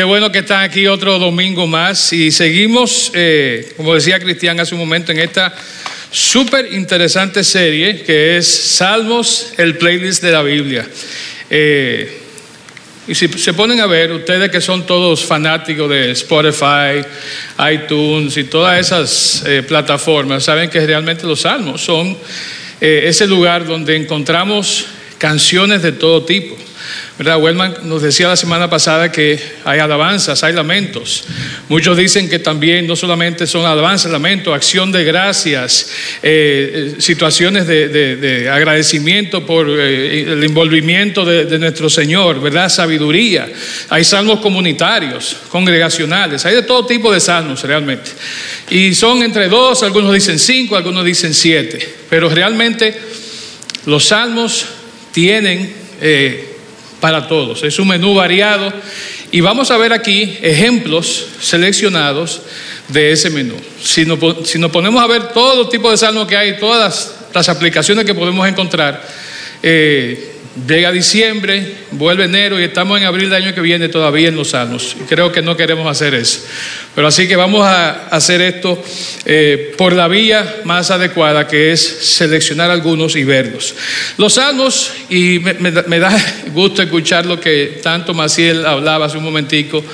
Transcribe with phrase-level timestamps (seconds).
[0.00, 4.74] qué bueno que están aquí otro domingo más y seguimos, eh, como decía Cristian hace
[4.74, 5.54] un momento, en esta
[6.10, 10.88] súper interesante serie que es Salmos, el playlist de la Biblia.
[11.50, 12.18] Eh,
[13.08, 17.04] y si se ponen a ver, ustedes que son todos fanáticos de Spotify,
[17.70, 22.16] iTunes y todas esas eh, plataformas, saben que realmente los salmos son
[22.80, 24.86] ese lugar donde encontramos
[25.18, 26.56] canciones de todo tipo.
[27.18, 27.38] ¿Verdad?
[27.38, 31.24] Wellman nos decía la semana pasada que hay alabanzas, hay lamentos.
[31.68, 35.90] Muchos dicen que también no solamente son alabanzas, lamentos, acción de gracias,
[36.22, 42.68] eh, situaciones de, agradecimiento por eh, el envolvimiento de, nuestro Señor, ¿verdad?
[42.68, 43.48] Sabiduría.
[43.90, 48.10] Hay salmos comunitarios, congregacionales, hay de todo tipo de salmos realmente.
[48.70, 51.96] Y son entre dos, algunos dicen cinco, algunos dicen siete.
[52.08, 52.98] Pero realmente
[53.86, 54.66] los salmos
[55.12, 55.74] tienen...
[56.00, 56.49] Eh,
[57.00, 57.62] para todos.
[57.62, 58.72] Es un menú variado
[59.32, 62.42] y vamos a ver aquí ejemplos seleccionados
[62.88, 63.56] de ese menú.
[63.82, 68.04] Si nos, si ponemos a ver todo tipo de salmos que hay, todas las, aplicaciones
[68.04, 69.02] que podemos encontrar,
[69.62, 74.34] eh, Llega diciembre, vuelve enero y estamos en abril del año que viene todavía en
[74.34, 74.96] los salmos.
[75.08, 76.40] Creo que no queremos hacer eso.
[76.92, 78.82] Pero así que vamos a hacer esto
[79.26, 83.76] eh, por la vía más adecuada, que es seleccionar algunos y verlos.
[84.16, 86.16] Los salmos, y me, da
[86.52, 89.84] gusto escuchar lo que tanto Maciel hablaba hace un momentico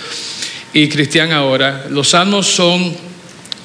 [0.73, 2.97] y Cristian ahora, los salmos son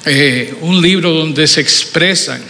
[0.04, 2.42] eh, un libro donde se expresan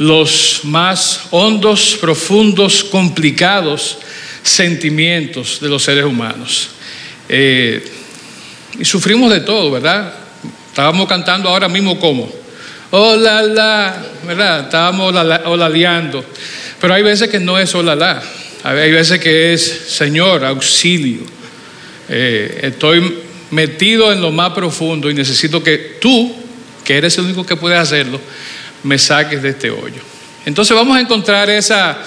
[0.00, 3.98] los más hondos, profundos, complicados
[4.42, 6.70] sentimientos de los seres humanos.
[7.28, 7.86] Eh,
[8.78, 10.14] y sufrimos de todo, ¿verdad?
[10.68, 12.32] Estábamos cantando ahora mismo como,
[12.90, 14.60] la, ¿verdad?
[14.60, 16.24] Estábamos olaleando.
[16.80, 18.22] Pero hay veces que no es la.
[18.64, 21.20] Hay veces que es Señor, auxilio.
[22.08, 23.18] Eh, estoy
[23.50, 26.34] metido en lo más profundo y necesito que tú,
[26.84, 28.18] que eres el único que puede hacerlo,
[28.82, 30.02] me saques de este hoyo.
[30.46, 31.98] Entonces vamos a encontrar esa,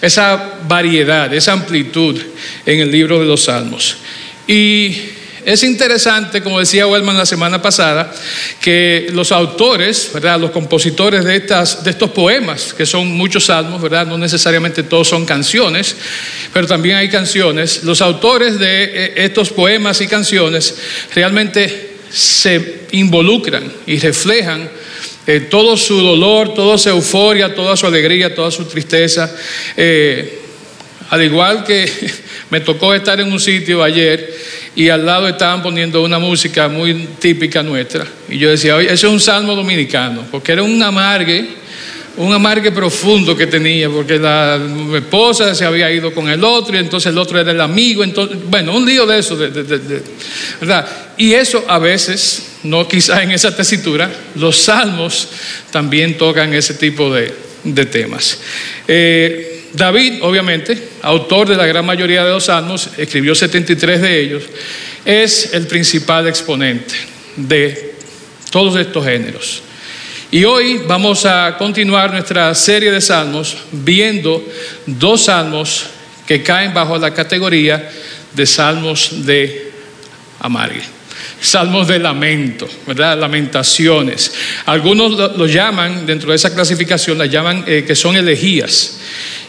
[0.00, 2.20] esa variedad, esa amplitud
[2.66, 3.96] en el libro de los Salmos.
[4.46, 4.96] Y
[5.44, 8.12] es interesante, como decía Wellman la semana pasada,
[8.60, 10.38] que los autores, ¿verdad?
[10.38, 14.06] los compositores de, estas, de estos poemas, que son muchos salmos, ¿verdad?
[14.06, 15.96] no necesariamente todos son canciones,
[16.52, 20.74] pero también hay canciones, los autores de eh, estos poemas y canciones
[21.14, 24.68] realmente se involucran y reflejan
[25.26, 29.34] eh, todo su dolor, toda su euforia, toda su alegría, toda su tristeza.
[29.76, 30.38] Eh,
[31.10, 31.90] al igual que
[32.50, 34.34] me tocó estar en un sitio ayer
[34.74, 38.06] y al lado estaban poniendo una música muy típica nuestra.
[38.28, 41.60] Y yo decía, oye, ese es un salmo dominicano, porque era un amargue
[42.16, 44.60] un amargue profundo que tenía, porque la
[44.96, 48.38] esposa se había ido con el otro y entonces el otro era el amigo, entonces,
[48.48, 49.36] bueno, un lío de eso,
[50.60, 50.86] ¿verdad?
[51.16, 55.28] Y eso a veces, no quizás en esa tesitura, los salmos
[55.70, 57.32] también tocan ese tipo de,
[57.86, 58.38] temas.
[58.88, 64.42] Eh, David, obviamente, autor de la gran mayoría de los salmos, escribió 73 de ellos,
[65.04, 66.94] es el principal exponente
[67.36, 67.94] de
[68.50, 69.62] todos estos géneros.
[70.32, 74.46] Y hoy vamos a continuar nuestra serie de salmos viendo
[74.86, 75.86] dos salmos
[76.24, 77.90] que caen bajo la categoría
[78.32, 79.72] de salmos de
[80.38, 80.82] amargue.
[81.40, 83.18] Salmos de lamento, ¿verdad?
[83.18, 84.32] Lamentaciones.
[84.66, 88.98] Algunos lo, llaman, dentro de esa clasificación, la llaman eh, que son elegías.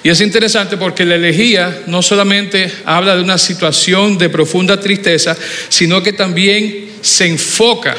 [0.02, 5.38] Y es interesante porque la elegía no solamente habla de una situación de profunda tristeza,
[5.70, 7.96] sino que también se enfoca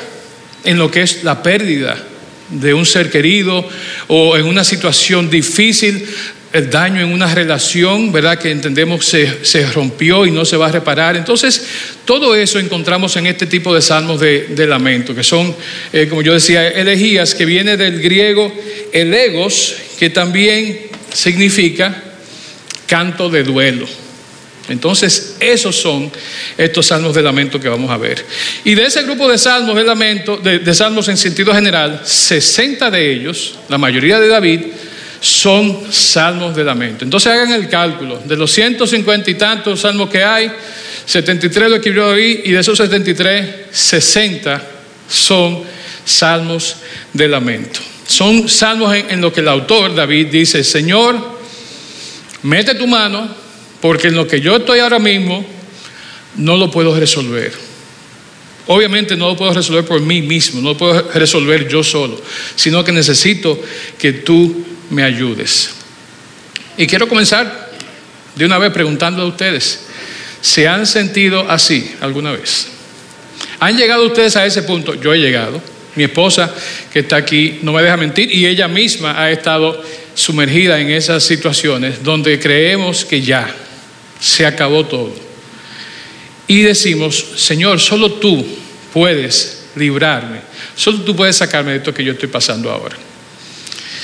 [0.64, 2.08] en lo que es la pérdida
[2.52, 3.68] de un ser querido
[4.08, 6.06] o en una situación difícil,
[6.52, 8.38] el daño en una relación, ¿verdad?
[8.38, 11.16] Que entendemos se, se rompió y no se va a reparar.
[11.16, 11.66] Entonces,
[12.04, 15.54] todo eso encontramos en este tipo de salmos de, lamento, que son,
[15.92, 18.52] eh, como yo decía, elegías, que viene del griego
[18.92, 20.78] elegos, que también
[21.12, 22.02] significa
[22.86, 24.01] canto de duelo.
[24.68, 26.10] Entonces, esos son
[26.56, 28.24] estos salmos de lamento que vamos a ver.
[28.64, 33.12] Y de ese grupo de salmos de lamento, de, salmos en sentido general, 60 de
[33.12, 34.60] ellos, la mayoría de David,
[35.20, 37.04] son salmos de lamento.
[37.04, 40.50] Entonces hagan el cálculo, de los 150 y tantos salmos que hay,
[41.04, 44.62] 73 lo escribió David y de esos 73, 60
[45.08, 45.62] son
[46.04, 46.76] salmos
[47.12, 47.80] de lamento.
[48.06, 51.16] Son salmos en, en lo que el autor David dice, Señor,
[52.42, 53.41] mete tu mano
[53.82, 55.44] porque en lo que yo estoy ahora mismo
[56.36, 57.52] no lo puedo resolver.
[58.68, 62.22] Obviamente no lo puedo resolver por mí mismo, no lo puedo resolver yo solo,
[62.54, 63.60] sino que necesito
[63.98, 65.70] que tú me ayudes.
[66.78, 67.72] Y quiero comenzar
[68.36, 69.80] de una vez preguntando a ustedes,
[70.40, 72.68] ¿se han sentido así alguna vez?
[73.58, 74.94] ¿Han llegado ustedes a ese punto?
[74.94, 75.60] Yo he llegado.
[75.96, 76.54] Mi esposa,
[76.92, 79.82] que está aquí, no me deja mentir, y ella misma ha estado
[80.14, 83.54] sumergida en esas situaciones donde creemos que ya
[84.22, 85.12] se acabó todo.
[86.46, 88.46] Y decimos, Señor, solo tú
[88.92, 90.40] puedes librarme,
[90.76, 92.96] solo tú puedes sacarme de esto que yo estoy pasando ahora.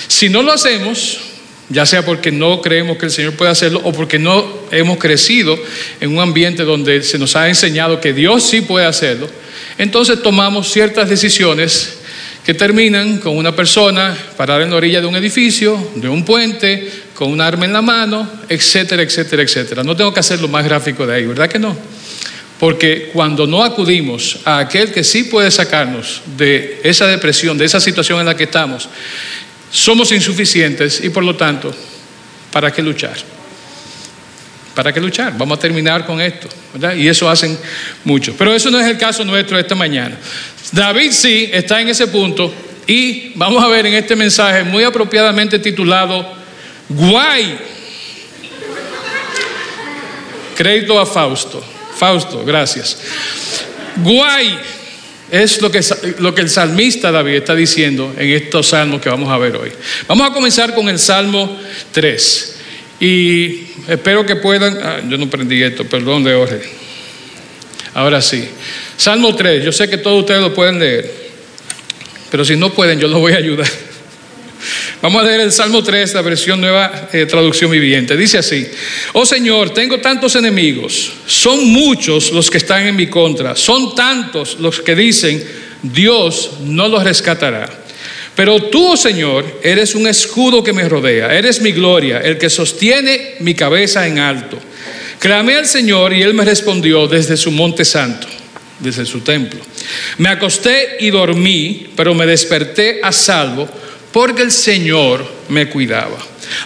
[0.08, 1.20] Si no lo hacemos,
[1.68, 5.56] ya sea porque no creemos que el Señor puede hacerlo o porque no hemos crecido
[6.00, 9.28] en un ambiente donde se nos ha enseñado que Dios sí puede hacerlo,
[9.76, 11.98] entonces tomamos ciertas decisiones
[12.44, 16.90] que terminan con una persona parada en la orilla de un edificio, de un puente,
[17.18, 19.82] con un arma en la mano, etcétera, etcétera, etcétera.
[19.82, 21.76] No tengo que hacerlo más gráfico de ahí, ¿verdad que no?
[22.60, 27.80] Porque cuando no acudimos a aquel que sí puede sacarnos de esa depresión, de esa
[27.80, 28.88] situación en la que estamos,
[29.68, 31.74] somos insuficientes y por lo tanto,
[32.52, 33.16] ¿para qué luchar?
[34.72, 35.36] ¿Para qué luchar?
[35.36, 36.94] Vamos a terminar con esto, ¿verdad?
[36.94, 37.58] Y eso hacen
[38.04, 38.36] muchos.
[38.38, 40.16] Pero eso no es el caso nuestro esta mañana.
[40.70, 42.54] David sí está en ese punto
[42.86, 46.37] y vamos a ver en este mensaje muy apropiadamente titulado
[46.88, 47.58] Guay.
[50.56, 51.62] Crédito a Fausto.
[51.96, 52.98] Fausto, gracias.
[53.96, 54.58] Guay
[55.30, 55.80] es lo que,
[56.18, 59.70] lo que el salmista David está diciendo en estos salmos que vamos a ver hoy.
[60.06, 61.58] Vamos a comenzar con el Salmo
[61.92, 62.56] 3.
[63.00, 64.78] Y espero que puedan.
[64.82, 66.60] Ah, yo no prendí esto, perdón, de Jorge.
[67.94, 68.48] Ahora sí.
[68.96, 71.08] Salmo 3, yo sé que todos ustedes lo pueden leer,
[72.30, 73.68] pero si no pueden, yo los voy a ayudar.
[75.00, 78.16] Vamos a leer el Salmo 3, la versión nueva eh, traducción viviente.
[78.16, 78.66] Dice así,
[79.12, 84.58] oh Señor, tengo tantos enemigos, son muchos los que están en mi contra, son tantos
[84.58, 85.44] los que dicen,
[85.82, 87.68] Dios no los rescatará.
[88.34, 92.50] Pero tú, oh Señor, eres un escudo que me rodea, eres mi gloria, el que
[92.50, 94.58] sostiene mi cabeza en alto.
[95.20, 98.26] Clamé al Señor y Él me respondió desde su monte santo
[98.78, 99.60] desde su templo.
[100.18, 103.68] Me acosté y dormí, pero me desperté a salvo
[104.12, 106.18] porque el Señor me cuidaba.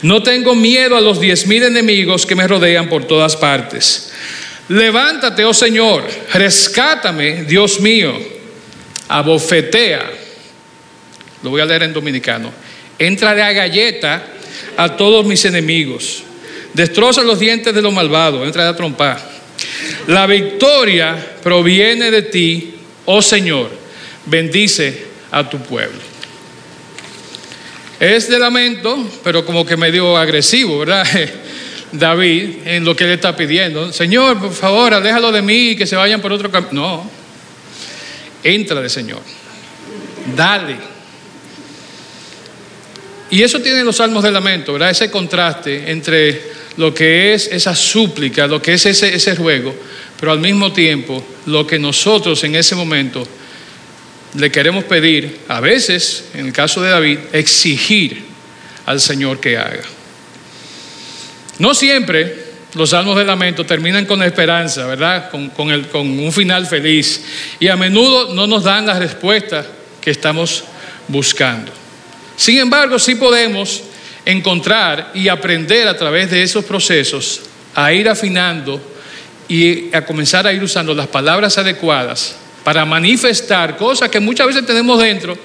[0.03, 4.13] No tengo miedo a los diez mil enemigos que me rodean por todas partes.
[4.69, 8.17] Levántate, oh Señor, rescátame, Dios mío,
[9.09, 10.11] abofetea.
[11.43, 12.53] Lo voy a leer en dominicano.
[12.99, 14.25] Entra de a galleta
[14.77, 16.23] a todos mis enemigos.
[16.73, 18.47] Destroza los dientes de los malvados.
[18.47, 19.33] Entra de a trompar.
[20.07, 22.75] La victoria proviene de ti,
[23.05, 23.71] oh Señor.
[24.27, 26.12] Bendice a tu pueblo.
[28.03, 31.07] Es de lamento, pero como que medio agresivo, ¿verdad?
[31.93, 33.93] David, en lo que le está pidiendo.
[33.93, 36.73] Señor, por favor, aléjalo de mí y que se vayan por otro camino.
[36.73, 37.11] No,
[38.43, 39.21] entra de Señor.
[40.35, 40.79] Dale.
[43.31, 44.91] Y eso tiene los salmos de lamento, ¿verdad?
[44.91, 46.43] Ese contraste entre
[46.79, 49.77] lo que es esa súplica, lo que es ese, ese ruego,
[50.19, 53.25] pero al mismo tiempo lo que nosotros en ese momento
[54.35, 58.25] le queremos pedir, a veces, en el caso de David, exigir
[58.87, 59.83] al Señor que haga.
[61.59, 62.43] No siempre
[62.75, 65.31] los salmos de lamento terminan con esperanza, ¿verdad?
[65.31, 65.71] Con, con,
[66.19, 67.23] un final feliz.
[67.61, 69.67] Y a menudo no nos dan la respuesta
[70.01, 70.65] que estamos
[71.09, 71.71] buscando.
[72.37, 73.83] Sin embargo, sí podemos
[74.25, 77.43] encontrar y aprender a través de esos procesos
[77.75, 78.81] a ir afinando
[79.49, 84.67] y a comenzar a ir usando las palabras adecuadas para manifestar cosas que muchas veces
[84.67, 85.37] tenemos dentro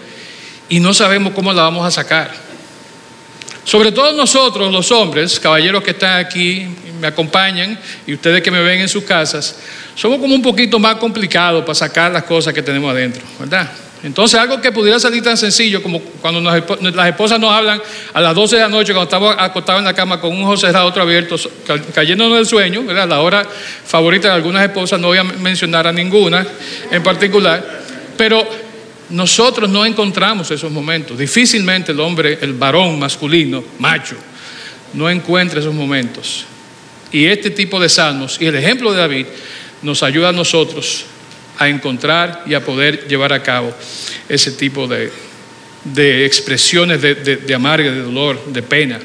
[0.70, 2.32] y no sabemos cómo las vamos a sacar.
[3.64, 6.68] Sobre todo nosotros, los hombres, caballeros que están aquí,
[7.00, 9.58] me acompañan y ustedes que me ven en sus casas,
[9.96, 13.70] somos como un poquito más complicados para sacar las cosas que tenemos adentro, ¿verdad?
[14.04, 17.82] Entonces, algo que pudiera salir tan sencillo como cuando las esposas nos hablan
[18.14, 20.56] a las 12 de la noche, cuando estamos acostados en la cama con un ojo
[20.56, 21.36] cerrado, otro abierto,
[21.94, 23.08] cayéndonos del sueño, ¿verdad?
[23.08, 23.44] La hora
[23.86, 26.46] favorita de algunas esposas, no voy a mencionar a ninguna
[26.92, 27.82] en particular,
[28.16, 28.48] pero
[29.10, 31.18] nosotros no encontramos esos momentos.
[31.18, 34.16] Difícilmente el hombre, el varón masculino, macho,
[34.94, 36.46] no encuentra esos momentos.
[37.12, 39.26] Y este tipo de salmos y el ejemplo de David
[39.82, 41.06] nos ayuda a nosotros
[41.58, 43.74] a encontrar y a poder llevar a cabo
[44.30, 45.12] ese tipo de,
[46.26, 49.00] expresiones de, de, amarga, de dolor, de pena.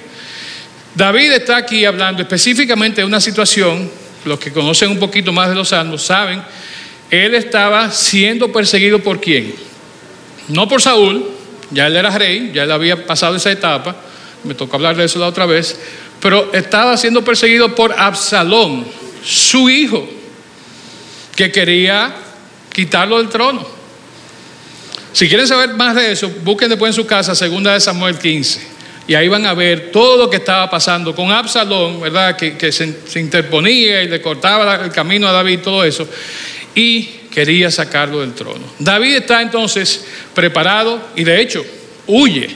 [0.94, 3.90] David está aquí hablando específicamente de una situación,
[4.24, 6.42] los que conocen un poquito más de los salmos saben,
[7.10, 9.54] él estaba siendo perseguido por quién?
[10.48, 11.24] No por Saúl,
[11.70, 13.96] ya él era rey, ya él había pasado esa etapa,
[14.44, 15.78] me tocó hablar de eso la otra vez,
[16.20, 18.86] pero estaba siendo perseguido por Absalón,
[19.24, 20.08] su hijo,
[21.36, 22.14] que quería
[22.72, 23.66] quitarlo del trono.
[25.12, 28.72] Si quieren saber más de eso, busquen después en su casa, segunda de Samuel 15.
[29.06, 32.36] Y ahí van a ver todo lo que estaba pasando con Absalón, ¿verdad?
[32.36, 36.08] Que, se, interponía y le cortaba el camino a David, todo eso.
[36.74, 38.64] Y quería sacarlo del trono.
[38.78, 41.64] David está entonces preparado y de hecho
[42.06, 42.48] huye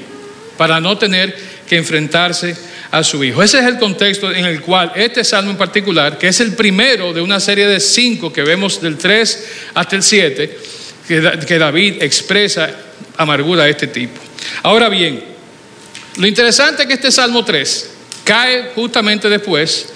[0.56, 1.36] para no tener
[1.68, 2.56] que enfrentarse
[2.96, 3.42] a su hijo.
[3.42, 7.12] Ese es el contexto en el cual este salmo en particular, que es el primero
[7.12, 10.58] de una serie de cinco que vemos del 3 hasta el 7,
[11.06, 12.70] que, David expresa
[13.16, 14.18] amargura de este tipo.
[14.62, 15.22] Ahora bien,
[16.16, 17.90] lo interesante es que este Salmo 3
[18.24, 19.88] cae justamente después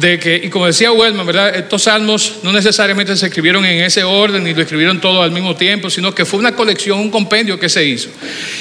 [0.00, 1.56] de que, y como decía Wellman, ¿verdad?
[1.56, 5.56] Estos salmos no necesariamente se escribieron en ese orden ni lo escribieron todos al mismo
[5.56, 8.08] tiempo, sino que fue una colección, un compendio que se hizo.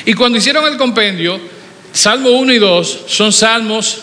[0.04, 1.40] Y cuando hicieron el compendio,
[1.94, 4.02] Salmo 1 y 2 son salmos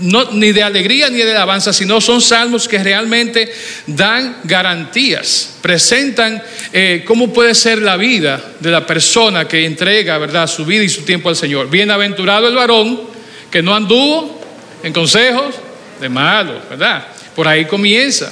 [0.00, 3.52] no, ni de alegría ni de alabanza, sino son salmos que realmente
[3.86, 10.46] dan garantías, presentan eh, cómo puede ser la vida de la persona que entrega, ¿verdad?,
[10.46, 11.68] su vida y su tiempo al Señor.
[11.70, 13.00] Bienaventurado el varón
[13.50, 14.40] que no anduvo
[14.82, 15.54] en consejos
[16.00, 17.06] de malos, ¿verdad?
[17.34, 18.30] Por ahí comienza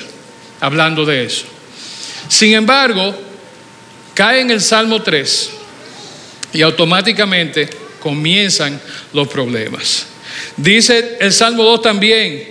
[0.60, 1.44] hablando de eso.
[2.28, 3.14] Sin embargo,
[4.14, 5.50] cae en el Salmo 3
[6.52, 8.80] y automáticamente comienzan
[9.12, 10.06] los problemas.
[10.56, 12.48] Dice el Salmo 2 también,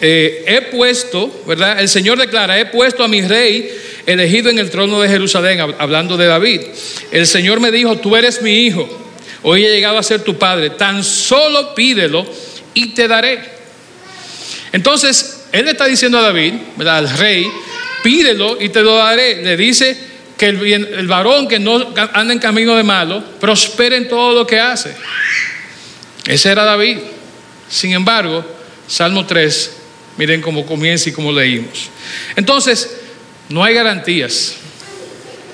[0.00, 1.80] eh, he puesto, ¿verdad?
[1.80, 3.70] El Señor declara, he puesto a mi rey
[4.06, 6.60] elegido en el trono de Jerusalén, hablando de David.
[7.12, 8.88] El Señor me dijo, tú eres mi hijo,
[9.42, 12.26] hoy he llegado a ser tu padre, tan solo pídelo
[12.74, 13.40] y te daré.
[14.72, 16.98] Entonces, él le está diciendo a David, ¿verdad?
[16.98, 17.46] Al rey,
[18.02, 19.42] pídelo y te lo daré.
[19.42, 19.96] Le dice
[20.42, 24.44] que el, el varón que no anda en camino de malo, prospere en todo lo
[24.44, 24.92] que hace.
[26.26, 26.98] Ese era David.
[27.68, 28.44] Sin embargo,
[28.88, 29.76] Salmo 3,
[30.16, 31.90] miren cómo comienza y cómo leímos.
[32.34, 32.92] Entonces,
[33.50, 34.56] no hay garantías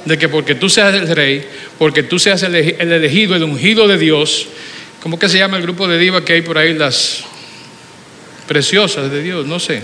[0.07, 1.47] de que porque tú seas el rey,
[1.78, 4.47] porque tú seas el elegido, el ungido de Dios,
[5.02, 6.73] ¿cómo que se llama el grupo de divas que hay por ahí?
[6.73, 7.25] Las
[8.49, 9.83] preciosas de Dios, no sé.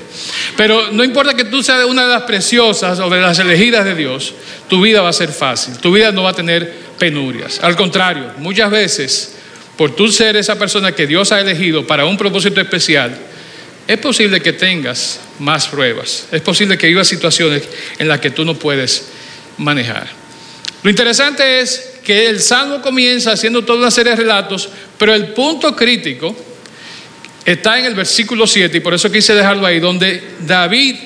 [0.57, 3.95] Pero no importa que tú seas una de las preciosas o de las elegidas de
[3.95, 4.35] Dios,
[4.69, 7.61] tu vida va a ser fácil, tu vida no va a tener penurias.
[7.63, 9.35] Al contrario, muchas veces
[9.77, 13.17] por tú ser esa persona que Dios ha elegido para un propósito especial,
[13.87, 16.27] es posible que tengas más pruebas.
[16.33, 17.63] Es posible que vivas situaciones
[17.99, 19.09] en las que tú no puedes
[19.59, 20.09] manejar.
[20.83, 24.69] Lo interesante es que el Salmo comienza haciendo toda una serie de relatos,
[24.99, 26.37] pero el punto crítico
[27.45, 30.97] está en el versículo 7, y por eso quise dejarlo ahí, donde David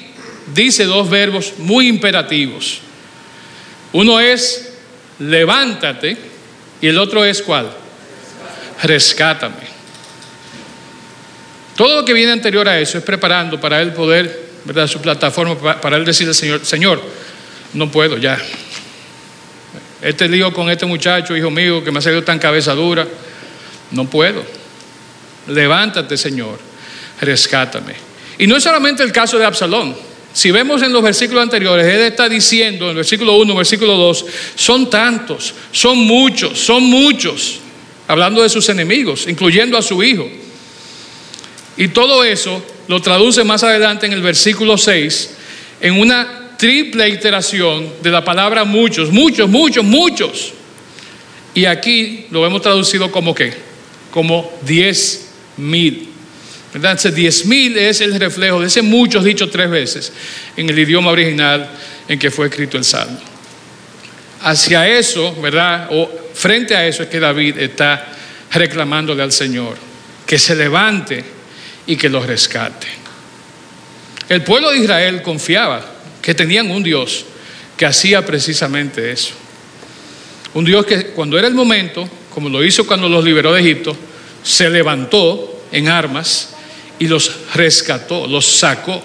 [0.54, 2.80] dice dos verbos muy imperativos.
[3.92, 4.73] Uno es
[5.18, 6.16] levántate
[6.80, 7.71] y el otro es cuál?
[8.83, 9.78] rescátame.
[11.76, 14.87] Todo lo que viene anterior a eso es preparando para él poder, ¿verdad?
[14.87, 17.02] Su plataforma para, él decirle Señor, Señor,
[17.75, 18.38] no puedo ya.
[20.02, 23.07] Este lío con este muchacho, hijo mío, que me ha salido tan cabeza dura,
[23.90, 24.45] no puedo.
[25.49, 26.59] Levántate, Señor,
[27.21, 27.95] rescátame.
[28.38, 29.97] Y no es solamente el caso de Absalón.
[30.33, 34.26] Si vemos en los versículos anteriores, él está diciendo, en el versículo 1, versículo 2,
[34.55, 37.61] son tantos, son muchos, son muchos
[38.07, 40.28] hablando de sus enemigos, incluyendo a su hijo.
[41.76, 45.31] Y todo eso lo traduce más adelante en el versículo 6
[45.81, 50.52] en una triple iteración de la palabra muchos, muchos, muchos, muchos.
[51.55, 53.55] Y aquí lo hemos traducido como qué?
[54.11, 55.27] Como diez
[55.59, 56.09] mil.
[56.73, 56.95] ¿Verdad?
[56.95, 60.12] Ese diez mil es el reflejo de ese muchos dicho tres veces
[60.57, 61.69] en el idioma original
[62.07, 63.19] en que fue escrito el Salmo.
[64.41, 65.88] Hacia eso, ¿verdad?
[65.91, 68.15] O frente a eso es que David está
[68.53, 69.77] reclamándole al Señor
[70.27, 71.25] que se levante
[71.87, 72.87] y que lo rescate.
[74.29, 75.83] El pueblo de Israel confiaba
[76.21, 77.25] que tenían un Dios
[77.79, 79.33] que hacía precisamente eso.
[80.53, 83.97] Un Dios que cuando era el momento, como lo hizo cuando los liberó de Egipto,
[84.49, 86.55] se levantó en armas
[86.99, 89.02] y los rescató, los sacó.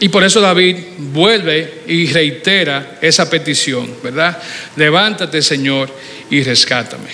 [0.00, 4.42] Y por eso David vuelve y reitera esa petición, ¿verdad?
[4.74, 5.88] Levántate, Señor,
[6.28, 7.10] y rescátame.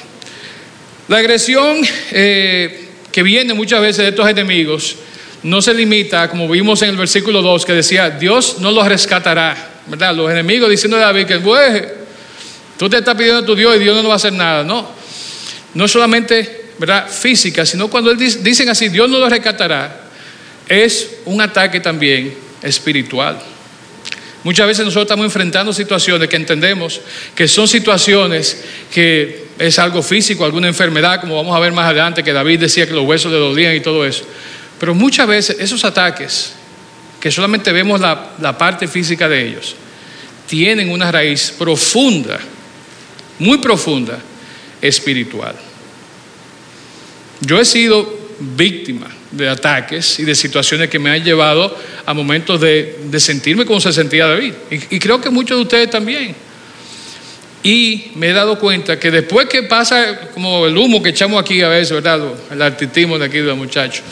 [1.09, 4.97] La agresión eh, que viene muchas veces de estos enemigos
[5.43, 9.73] no se limita, como vimos en el versículo 2, que decía, Dios no los rescatará,
[9.89, 10.15] ¿verdad?
[10.15, 11.85] Los enemigos diciendo a David que, pues,
[12.79, 14.65] tú te estás pidiendo a tu Dios y Dios no va a hacer nada.
[14.65, 15.04] No,
[15.75, 17.09] no solamente, ¿verdad?
[17.09, 20.03] Física, sino cuando él dicen así, Dios no los rescatará,
[20.69, 23.39] es un ataque también espiritual.
[24.45, 27.01] Muchas veces nosotros estamos enfrentando situaciones que entendemos
[27.35, 28.63] que son situaciones
[28.93, 32.87] que es algo físico, alguna enfermedad, como vamos a ver más adelante, que David decía
[32.87, 34.25] que los huesos le dolían y todo eso.
[34.79, 36.53] Pero muchas veces esos ataques,
[37.21, 39.77] que solamente vemos la parte física de ellos,
[40.47, 42.39] tienen una raíz profunda,
[43.39, 44.19] muy profunda,
[44.85, 45.55] espiritual.
[47.41, 48.07] Yo he sido
[48.39, 53.65] víctima de ataques y de situaciones que me han llevado a momentos de, de sentirme
[53.65, 54.53] como se sentía David.
[54.71, 56.35] Y, creo que muchos de ustedes también.
[57.63, 61.63] Y me he dado cuenta que después que pasa, como el humo que echamos aquí
[61.63, 62.21] a veces, ¿verdad?
[62.51, 64.05] El artistismo de aquí de los muchachos.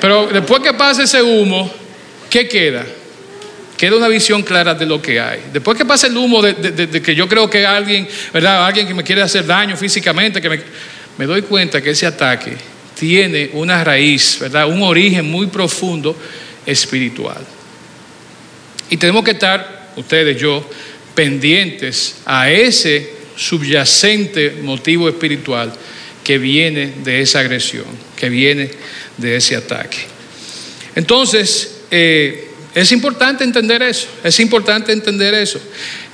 [0.00, 1.72] Pero después que pasa ese humo,
[2.28, 2.84] ¿qué queda?
[3.80, 5.40] Queda una visión clara de lo que hay.
[5.54, 8.66] Después que pasa el humo de, que yo creo que alguien, ¿verdad?
[8.66, 10.60] Alguien que me quiere hacer daño físicamente, que me,
[11.16, 12.58] me doy cuenta que ese ataque
[12.94, 14.68] tiene una raíz, ¿verdad?
[14.68, 16.14] Un origen muy profundo
[16.66, 17.42] espiritual.
[18.90, 20.68] Y tenemos que estar, ustedes, yo,
[21.14, 25.72] pendientes a ese subyacente motivo espiritual
[26.22, 28.70] que viene de esa agresión, que viene
[29.16, 30.00] de ese ataque.
[30.94, 35.60] Entonces, eh, es importante entender eso, es importante entender eso.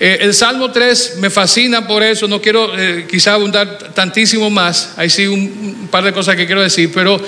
[0.00, 4.94] Eh, el Salmo 3 me fascina por eso, no quiero eh, quizá abundar tantísimo más,
[4.96, 7.20] hay sí un, par de cosas que quiero decir, pero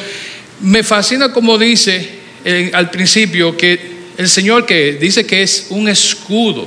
[0.61, 2.09] me fascina como dice
[2.45, 6.67] eh, al principio que el Señor que dice que es un escudo.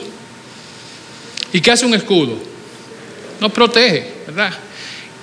[1.51, 2.37] ¿Y qué hace un escudo?
[3.41, 4.53] Nos protege, ¿verdad?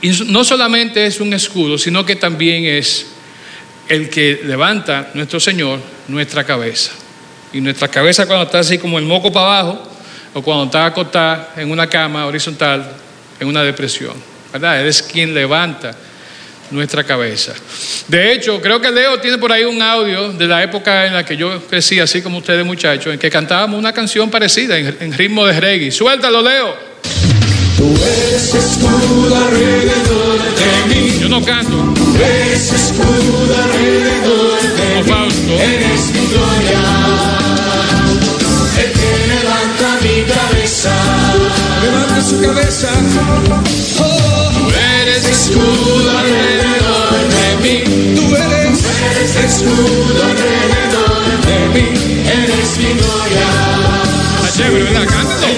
[0.02, 3.07] Y no solamente es un escudo, sino que también es
[3.88, 6.92] el que levanta nuestro Señor nuestra cabeza.
[7.52, 9.82] Y nuestra cabeza cuando está así como el moco para abajo,
[10.34, 12.90] o cuando está acostada en una cama horizontal,
[13.40, 14.14] en una depresión,
[14.52, 14.80] ¿verdad?
[14.80, 15.94] Él es quien levanta
[16.70, 17.54] nuestra cabeza.
[18.08, 21.24] De hecho, creo que Leo tiene por ahí un audio de la época en la
[21.24, 25.12] que yo crecí, así como ustedes muchachos, en que cantábamos una canción parecida en, en
[25.12, 25.90] ritmo de reggae.
[25.90, 26.88] Suéltalo, Leo.
[27.78, 35.54] Tú eres escudo alrededor de mí, Yo no canto, tú eres escudo alrededor de mí,
[35.60, 36.88] eres mi gloria,
[42.28, 42.88] su cabeza,
[44.00, 44.70] oh, Tú
[45.00, 51.87] eres escudo alrededor de mí, tú eres, eres escudo alrededor de mí,
[52.29, 53.48] eres mi gloria,
[54.55, 55.07] chévere, ¿verdad?
[55.07, 55.58] Cántalo.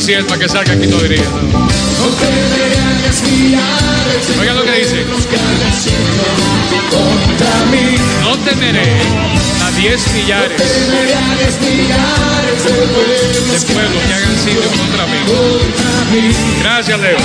[0.00, 1.06] Maciel para que salga aquí todo no
[4.40, 5.04] Oiga lo que dice.
[8.22, 8.92] No temeré
[9.62, 10.64] a diez millares de
[13.74, 15.18] pueblos que hagan sitio contra mí.
[16.62, 17.18] Gracias, Leo.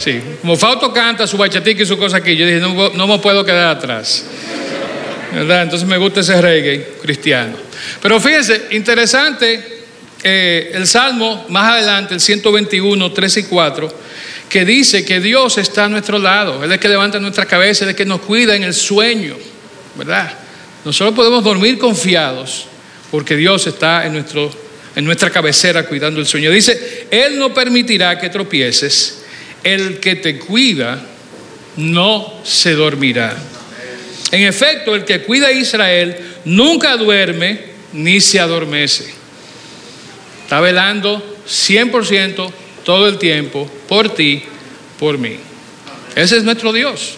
[0.00, 3.18] Sí, como Fausto canta su bachatica y su cosa aquí, yo dije, no, no me
[3.20, 4.26] puedo quedar atrás.
[5.32, 5.62] ¿Verdad?
[5.62, 7.56] Entonces me gusta ese reggae cristiano.
[8.02, 9.72] Pero fíjense, interesante
[10.22, 13.98] eh, el Salmo más adelante, el 121, 3 y 4,
[14.48, 17.84] que dice que Dios está a nuestro lado, Él es el que levanta nuestra cabeza,
[17.84, 19.36] Él es el que nos cuida en el sueño,
[19.96, 20.32] ¿verdad?
[20.84, 22.66] Nosotros podemos dormir confiados
[23.10, 24.50] porque Dios está en, nuestro,
[24.96, 26.50] en nuestra cabecera cuidando el sueño.
[26.50, 29.22] Dice, Él no permitirá que tropieces,
[29.62, 31.00] el que te cuida
[31.76, 33.36] no se dormirá.
[34.30, 37.60] En efecto, el que cuida a Israel nunca duerme
[37.92, 39.21] ni se adormece.
[40.52, 42.52] Está velando 100%
[42.84, 44.42] todo el tiempo por ti,
[44.98, 45.38] por mí.
[46.14, 47.14] Ese es nuestro Dios.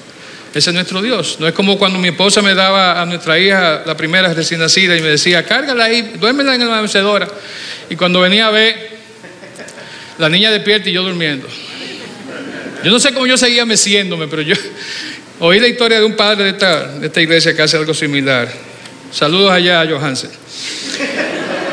[0.55, 1.39] Ese es nuestro Dios.
[1.41, 4.97] No es como cuando mi esposa me daba a nuestra hija, la primera recién nacida,
[4.97, 7.27] y me decía, cárgala ahí, duérmela en la mecedora.
[7.91, 8.99] Y cuando venía a ver,
[10.19, 11.49] la niña despierta y yo durmiendo.
[12.85, 14.55] Yo no sé cómo yo seguía meciéndome, pero yo
[15.41, 18.49] oí la historia de un padre de esta, de esta iglesia que hace algo similar.
[19.11, 20.31] Saludos allá a Johansen.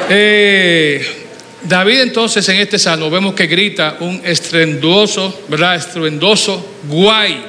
[0.09, 1.20] Eh,
[1.63, 5.75] David entonces en este salmo vemos que grita un estruendoso, ¿verdad?
[5.75, 7.43] Estruendoso, guay.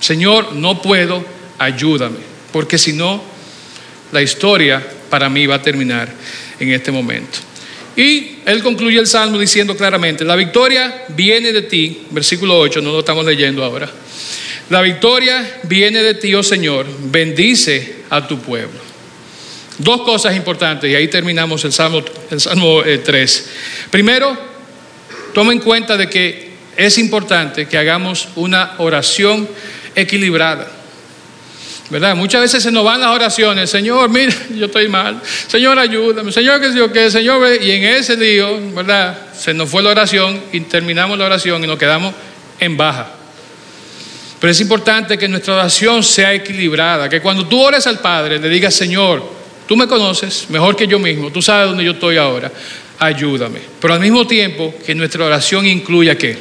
[0.00, 1.24] Señor, no puedo,
[1.58, 2.18] ayúdame,
[2.52, 3.22] porque si no,
[4.12, 6.08] la historia para mí va a terminar
[6.60, 7.38] en este momento.
[7.96, 12.92] Y él concluye el salmo diciendo claramente, la victoria viene de ti, versículo 8, no
[12.92, 13.90] lo estamos leyendo ahora.
[14.70, 18.83] La victoria viene de ti, oh Señor, bendice a tu pueblo.
[19.78, 23.50] Dos cosas importantes, y ahí terminamos el Salmo, el Salmo eh, 3.
[23.90, 24.36] Primero,
[25.32, 29.48] toma en cuenta de que es importante que hagamos una oración
[29.94, 30.68] equilibrada.
[31.90, 32.16] ¿Verdad?
[32.16, 36.60] Muchas veces se nos van las oraciones, Señor, mira, yo estoy mal, Señor, ayúdame, Señor,
[36.60, 39.18] que sé yo qué, Señor, y en ese lío, ¿verdad?
[39.36, 42.14] Se nos fue la oración y terminamos la oración y nos quedamos
[42.58, 43.08] en baja.
[44.40, 48.48] Pero es importante que nuestra oración sea equilibrada, que cuando tú ores al Padre le
[48.48, 52.50] digas, Señor, tú me conoces mejor que yo mismo, tú sabes dónde yo estoy ahora,
[52.98, 53.60] ayúdame.
[53.80, 56.38] Pero al mismo tiempo que nuestra oración incluya qué?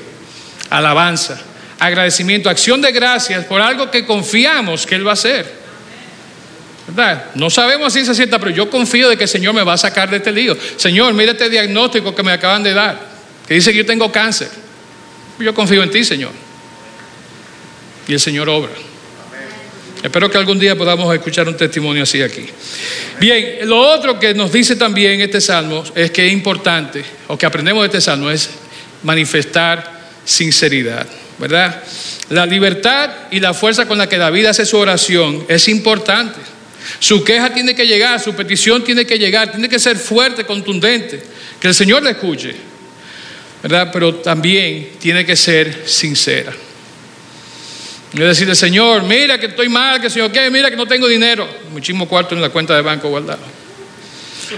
[0.69, 1.41] Alabanza,
[1.79, 5.63] agradecimiento, acción de gracias por algo que confiamos que Él va a hacer.
[6.87, 7.25] ¿Verdad?
[7.35, 9.77] No sabemos si se cierta, pero yo confío de que el Señor me va a
[9.77, 10.57] sacar de este lío.
[10.75, 12.99] Señor, mira este diagnóstico que me acaban de dar,
[13.47, 14.49] que dice que yo tengo cáncer.
[15.39, 16.31] Yo confío en ti, Señor.
[18.07, 18.71] y el Señor obra.
[20.03, 22.45] Espero que algún día podamos escuchar un testimonio así aquí.
[23.21, 27.45] Bien, lo otro que nos dice también este salmo es que es importante, o que
[27.45, 28.49] aprendemos de este salmo, es
[29.01, 31.07] manifestar sinceridad,
[31.39, 31.81] ¿verdad?
[32.29, 36.39] La libertad y la fuerza con la que David hace su oración es importante.
[36.99, 41.23] Su queja tiene que llegar, su petición tiene que llegar, tiene que ser fuerte, contundente,
[41.61, 42.53] que el Señor la escuche,
[43.61, 43.89] ¿verdad?
[43.93, 46.53] Pero también tiene que ser sincera.
[48.13, 50.49] Es decirle, Señor, mira que estoy mal, que Señor, ¿qué?
[50.51, 51.47] Mira que no tengo dinero.
[51.71, 53.41] Muchísimo cuarto en la cuenta de banco guardado.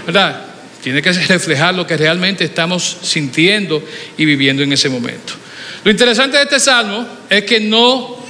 [0.04, 0.44] ¿Verdad?
[0.82, 3.82] Tiene que reflejar lo que realmente estamos sintiendo
[4.18, 5.32] y viviendo en ese momento.
[5.84, 8.22] Lo interesante de este salmo es que no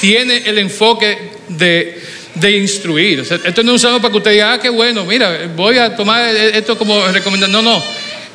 [0.00, 2.02] tiene el enfoque de,
[2.34, 3.20] de instruir.
[3.20, 5.96] Esto no es un salmo para que usted diga, ah, qué bueno, mira, voy a
[5.96, 7.64] tomar esto como recomendación.
[7.64, 7.82] No, no.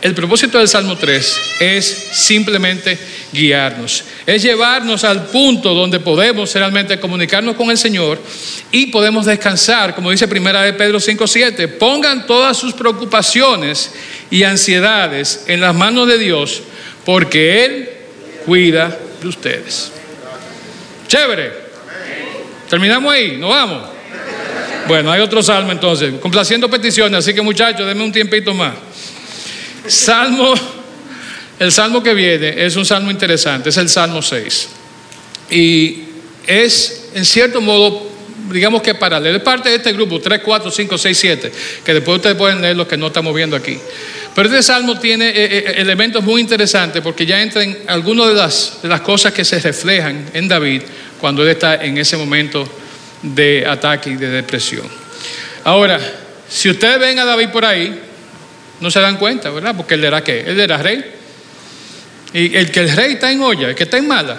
[0.02, 2.98] El propósito del Salmo 3 es simplemente
[3.32, 8.20] guiarnos, es llevarnos al punto donde podemos realmente comunicarnos con el Señor
[8.72, 13.92] y podemos descansar, como dice primera de Pedro 5:7, pongan todas sus preocupaciones
[14.32, 16.64] y ansiedades en las manos de Dios,
[17.06, 17.90] porque Él
[18.48, 19.92] cuida de ustedes.
[21.08, 21.52] Chévere.
[22.68, 23.84] Terminamos ahí, nos vamos.
[24.88, 28.74] Bueno, hay otro salmo entonces, complaciendo peticiones, así que muchachos, denme un tiempito más.
[29.88, 30.54] Salmo,
[31.60, 34.70] el salmo que viene es un salmo interesante, es el Salmo 6.
[35.50, 36.04] Y
[36.48, 38.12] es, en cierto modo,
[38.52, 39.38] digamos que paralelo.
[39.38, 41.52] Es parte de este grupo, 3, 4, 5, 6, 7,
[41.84, 43.78] que después ustedes pueden leer los que no estamos viendo aquí.
[44.34, 48.80] Pero este salmo tiene eh, eh, elementos muy interesantes porque ya entran algunas de las,
[48.82, 50.84] de las cosas que se reflejan en David
[51.20, 52.68] cuando él está en ese momento
[53.22, 54.88] de ataque y de depresión.
[55.64, 56.00] Ahora,
[56.50, 58.00] si ustedes ven a David por ahí,
[58.82, 59.76] no se dan cuenta, ¿verdad?
[59.78, 60.42] Porque él era qué?
[60.42, 61.04] Él era rey.
[62.34, 64.38] Y el que el rey está en olla, el que está en mala.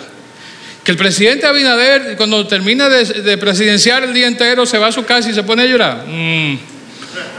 [0.84, 4.92] Que el presidente Abinader, cuando termina de, de presidenciar el día entero, se va a
[4.92, 6.04] su casa y se pone a llorar.
[6.06, 6.58] Mm,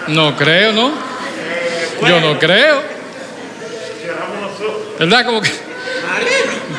[0.08, 0.92] no creo, ¿no?
[2.08, 2.82] Yo no creo.
[5.00, 5.26] ¿Verdad?
[5.26, 5.50] Como que.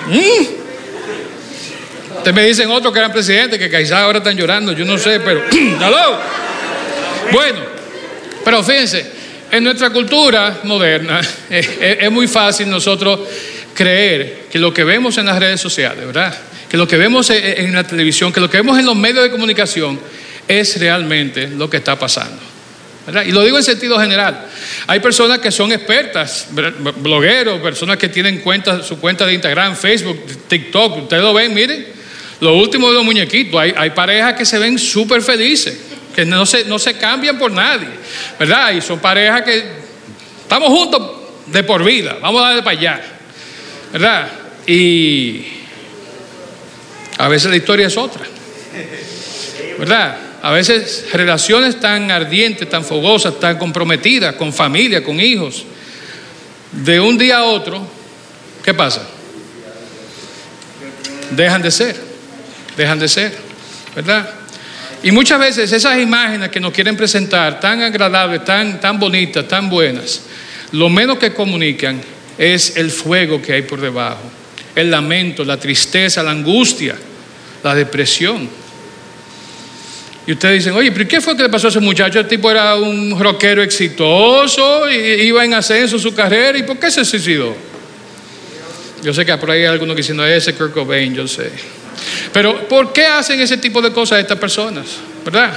[0.07, 0.65] Mm.
[2.17, 5.21] Ustedes me dicen otros que eran presidentes, que quizás ahora están llorando, yo no sé,
[5.21, 5.43] pero.
[5.81, 6.19] ¡Aló!
[7.33, 7.59] Bueno,
[8.45, 9.11] pero fíjense,
[9.57, 13.21] en nuestra cultura moderna es, muy fácil nosotros
[13.75, 16.37] creer que lo que vemos en las redes sociales, ¿verdad?
[16.69, 19.23] Que lo que vemos en, en la televisión, que lo que vemos en los medios
[19.23, 19.99] de comunicación
[20.47, 22.55] es realmente lo que está pasando.
[23.27, 24.47] Y lo digo en sentido general.
[24.87, 26.49] Hay personas que son expertas,
[26.97, 28.43] blogueros, personas que tienen
[28.83, 31.03] su cuenta de Instagram, Facebook, TikTok.
[31.03, 31.87] Ustedes lo ven, miren,
[32.41, 33.61] lo último de los muñequitos.
[33.61, 35.79] Hay, hay parejas que se ven súper felices,
[36.15, 37.89] que no se, no se cambian por nadie,
[38.39, 38.73] ¿verdad?
[38.73, 39.65] Y son parejas que
[40.43, 41.03] estamos juntos
[41.47, 43.03] de por vida, vamos a darle para allá,
[43.93, 44.29] ¿verdad?
[44.67, 45.45] Y
[47.19, 48.25] a veces la historia es otra,
[49.79, 50.17] ¿verdad?
[50.43, 55.65] A veces relaciones tan ardientes, tan fogosas, tan comprometidas, con familia, con hijos,
[56.73, 57.87] de un día a otro,
[58.63, 59.03] ¿qué pasa?
[61.31, 61.97] Dejan de ser,
[62.77, 63.37] dejan de ser,
[63.95, 64.29] ¿verdad?
[65.05, 69.69] Y muchas veces esas imágenes que nos quieren presentar, tan agradables, tan, tan bonitas, tan
[69.69, 70.23] buenas,
[70.73, 72.01] lo menos que comunican
[72.39, 74.23] es el fuego que hay por debajo,
[74.75, 76.97] el lamento, la tristeza, la angustia,
[77.63, 78.49] la depresión.
[80.27, 82.19] Y ustedes dicen, oye, ¿pero qué fue que le pasó a ese muchacho?
[82.19, 87.05] El tipo era un rockero exitoso, iba en ascenso su carrera, ¿y por qué se
[87.05, 87.55] suicidó?
[89.03, 91.51] Yo sé que por ahí hay algunos que dicen, no, ese Kurt Cobain, yo sé.
[92.33, 94.87] Pero, ¿por qué hacen ese tipo de cosas estas personas?
[95.25, 95.53] ¿Verdad?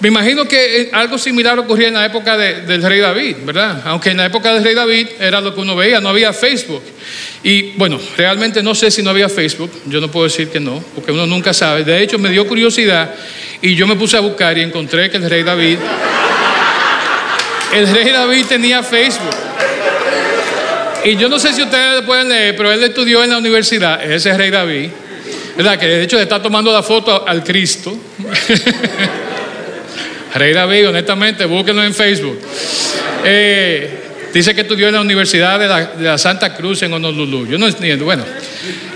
[0.00, 3.80] Me imagino que eh, algo similar ocurría en la época de- del rey David, ¿verdad?
[3.86, 6.82] Aunque en la época del rey David era lo que uno veía, no había Facebook.
[7.42, 10.82] Y bueno, realmente no sé si no había Facebook, yo no puedo decir que no,
[10.94, 11.84] porque uno nunca sabe.
[11.84, 13.14] De hecho, me dio curiosidad
[13.62, 15.78] y yo me puse a buscar y encontré que el rey David,
[17.72, 19.34] el rey David tenía Facebook.
[21.04, 24.36] Y yo no sé si ustedes pueden leer, pero él estudió en la universidad, ese
[24.36, 24.90] rey David,
[25.56, 25.78] ¿verdad?
[25.78, 27.94] Que de hecho le está tomando la foto al Cristo.
[30.34, 32.40] Rey David, honestamente, búsquenlo en Facebook.
[33.24, 33.88] Eh,
[34.32, 37.46] dice que estudió en la Universidad de la, Santa Cruz en Honolulu.
[37.46, 38.04] Yo no entiendo.
[38.04, 38.24] Bueno,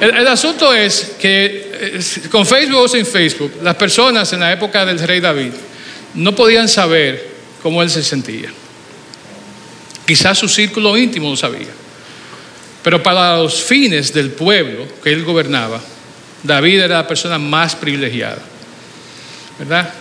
[0.00, 1.96] el, asunto es que
[2.30, 5.52] con Facebook o sin Facebook, las personas en la época del rey David
[6.14, 7.24] no podían saber
[7.62, 8.48] cómo él se sentía.
[10.04, 11.68] Quizás su círculo íntimo lo sabía.
[12.88, 15.78] Pero para los fines del pueblo que él gobernaba,
[16.42, 18.38] David era la persona más privilegiada.
[19.58, 19.92] ¿Verdad?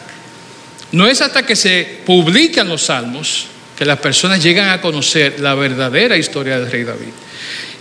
[0.94, 3.48] No es hasta que se publican los salmos
[3.78, 7.10] que las personas llegan a conocer la verdadera historia del rey David.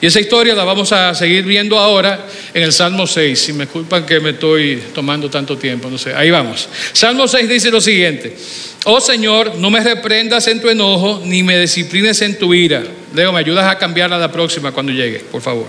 [0.00, 3.38] Y esa historia la vamos a seguir viendo ahora en el Salmo 6.
[3.38, 6.14] Si me culpan que me estoy tomando tanto tiempo, no sé.
[6.14, 6.68] Ahí vamos.
[6.92, 8.36] Salmo 6 dice lo siguiente.
[8.84, 12.84] Oh Señor, no me reprendas en tu enojo, ni me disciplines en tu ira.
[13.14, 15.66] Leo, me ayudas a cambiarla la próxima cuando llegue, por favor.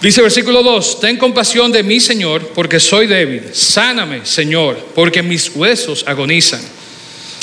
[0.00, 3.42] Dice versículo 2, ten compasión de mí, Señor, porque soy débil.
[3.54, 6.60] Sáname, Señor, porque mis huesos agonizan.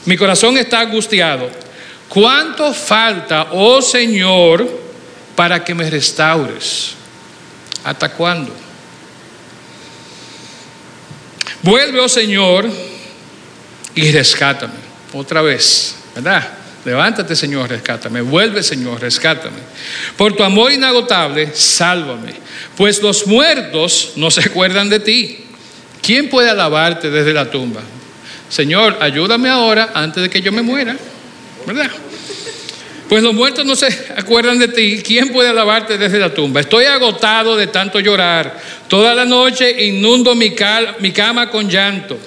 [0.05, 1.49] Mi corazón está angustiado.
[2.07, 4.67] ¿Cuánto falta, oh Señor,
[5.35, 6.93] para que me restaures?
[7.83, 8.53] ¿Hasta cuándo?
[11.63, 12.69] Vuelve, oh Señor,
[13.95, 14.73] y rescátame.
[15.13, 16.47] Otra vez, ¿verdad?
[16.83, 18.21] Levántate, Señor, rescátame.
[18.21, 19.59] Vuelve, Señor, rescátame.
[20.17, 22.33] Por tu amor inagotable, sálvame.
[22.75, 25.45] Pues los muertos no se acuerdan de ti.
[26.01, 27.81] ¿Quién puede alabarte desde la tumba?
[28.49, 30.97] Señor, ayúdame ahora antes de que yo me muera.
[31.67, 31.91] ¿Verdad?
[33.11, 35.01] Pues los muertos no se acuerdan de ti.
[35.05, 36.61] ¿Quién puede alabarte desde la tumba?
[36.61, 38.57] Estoy agotado de tanto llorar.
[38.87, 42.17] Toda la noche inundo mi, cama con llanto.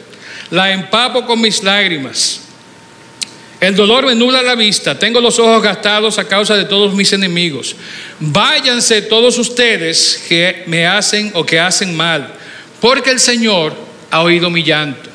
[0.51, 2.42] La empapo con mis lágrimas.
[3.61, 7.14] El dolor me nula la vista, tengo los ojos gastados a causa de todos mis
[7.14, 7.75] enemigos.
[8.20, 12.29] Váyanse todos ustedes que me hacen o que hacen mal,
[12.83, 13.75] porque el Señor
[14.11, 15.09] ha oído mi llanto.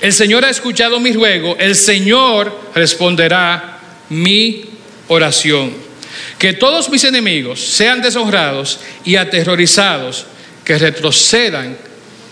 [0.00, 3.75] El Señor ha escuchado mi ruego, el Señor responderá
[4.10, 4.64] mi
[5.08, 5.72] oración.
[6.38, 10.26] Que todos mis enemigos sean deshonrados y aterrorizados,
[10.64, 11.76] que retrocedan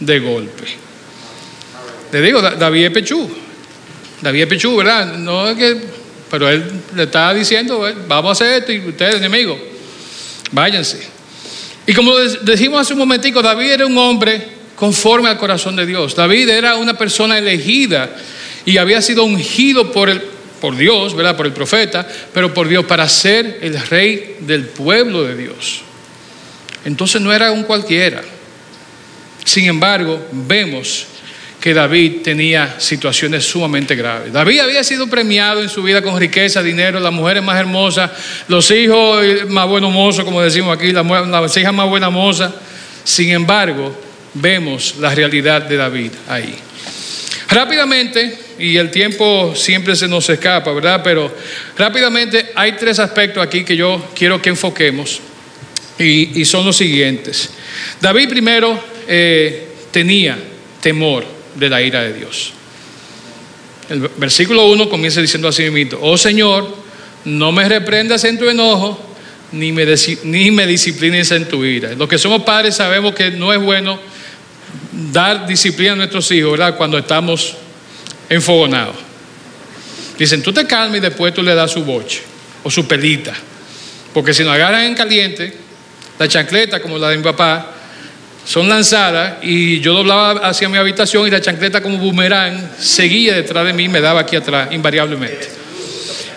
[0.00, 0.64] de golpe.
[2.12, 3.28] Le digo, David Pechú,
[4.20, 5.16] David Pichú, ¿verdad?
[5.18, 5.76] No es que,
[6.30, 9.58] pero él le estaba diciendo, vamos a hacer esto y ustedes enemigos,
[10.50, 11.06] váyanse.
[11.86, 16.14] Y como decimos hace un momentico, David era un hombre conforme al corazón de Dios.
[16.14, 18.16] David era una persona elegida
[18.64, 20.22] y había sido ungido por, el,
[20.64, 21.36] por Dios, ¿verdad?
[21.36, 25.82] Por el profeta, pero por Dios para ser el rey del pueblo de Dios.
[26.86, 28.22] Entonces no era un cualquiera.
[29.44, 31.06] Sin embargo, vemos
[31.60, 34.32] que David tenía situaciones sumamente graves.
[34.32, 38.10] David había sido premiado en su vida con riqueza, dinero, las mujeres más hermosas,
[38.48, 42.54] los hijos más buenos mozos, como decimos aquí, las hijas más buenas mozas.
[43.04, 43.94] Sin embargo,
[44.32, 46.54] vemos la realidad de David ahí.
[47.50, 51.00] Rápidamente, y el tiempo siempre se nos escapa, ¿verdad?
[51.02, 51.34] Pero
[51.76, 55.20] rápidamente hay tres aspectos aquí que yo quiero que enfoquemos
[55.98, 57.50] y, son los siguientes.
[58.00, 60.38] David primero eh, tenía
[60.80, 62.52] temor de la ira de Dios.
[63.88, 66.74] El versículo 1 comienza diciendo así mismo, oh Señor,
[67.24, 68.98] no me reprendas en tu enojo,
[69.52, 69.86] ni me,
[70.24, 71.92] ni me disciplines en tu ira.
[71.92, 73.98] Los que somos padres sabemos que no es bueno
[75.12, 76.76] dar disciplina a nuestros hijos, ¿verdad?
[76.76, 77.56] Cuando estamos
[78.28, 78.96] enfogonados.
[80.18, 82.22] Dicen, tú te calmas y después tú le das su boche
[82.62, 83.32] o su pelita.
[84.12, 85.52] Porque si nos agarran en caliente,
[86.18, 87.72] la chancleta como la de mi papá,
[88.44, 93.64] son lanzadas y yo doblaba hacia mi habitación y la chancleta como boomerang seguía detrás
[93.64, 95.48] de mí y me daba aquí atrás invariablemente.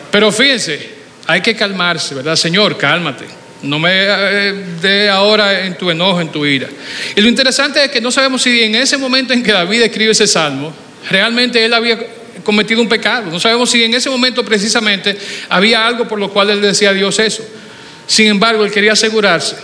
[0.09, 0.89] Pero fíjense,
[1.27, 2.35] hay que calmarse, ¿verdad?
[2.35, 3.25] Señor, cálmate.
[3.61, 6.67] No me eh, dé ahora en tu enojo, en tu ira.
[7.15, 10.11] Y lo interesante es que no sabemos si en ese momento en que David escribe
[10.11, 10.73] ese salmo,
[11.09, 11.99] realmente él había
[12.43, 13.31] cometido un pecado.
[13.31, 15.17] No sabemos si en ese momento precisamente
[15.49, 17.45] había algo por lo cual él decía a Dios eso.
[18.05, 19.57] Sin embargo, él quería asegurarse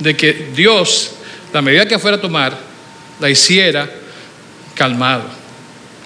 [0.00, 1.12] de que Dios
[1.54, 2.58] la medida que fuera a tomar,
[3.20, 3.88] la hiciera
[4.74, 5.24] calmado,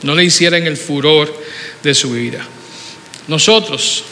[0.03, 1.35] no le hiciera en el furor
[1.83, 2.45] de su ira.
[3.27, 4.05] Nosotros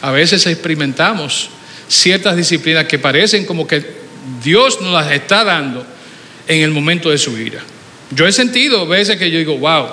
[0.00, 1.50] a veces experimentamos
[1.86, 3.84] ciertas disciplinas que parecen como que
[4.42, 5.86] Dios nos las está dando
[6.48, 7.62] en el momento de su ira.
[8.10, 9.86] Yo he sentido veces que yo digo, wow,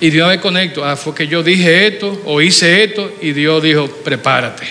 [0.00, 3.62] y Dios me conecto, ah, fue que yo dije esto o hice esto y Dios
[3.62, 4.66] dijo, prepárate.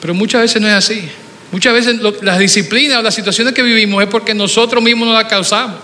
[0.00, 1.08] Pero muchas veces no es así.
[1.50, 5.30] Muchas veces las disciplinas o las situaciones que vivimos es porque nosotros mismos nos las
[5.30, 5.78] causamos.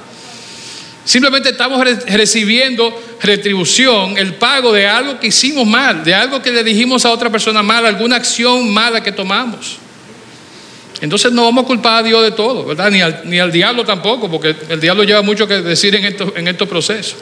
[1.05, 6.63] Simplemente estamos recibiendo retribución, el pago de algo que hicimos mal, de algo que le
[6.63, 9.79] dijimos a otra persona mal, alguna acción mala que tomamos.
[11.01, 12.91] Entonces no vamos a culpar a Dios de todo, ¿verdad?
[12.91, 16.33] Ni al, ni al diablo tampoco, porque el diablo lleva mucho que decir en estos,
[16.37, 17.17] en estos procesos.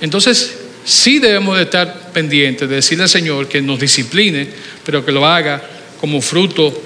[0.00, 4.48] Entonces sí debemos de estar pendientes de decirle al Señor que nos discipline,
[4.84, 5.62] pero que lo haga
[6.00, 6.82] como fruto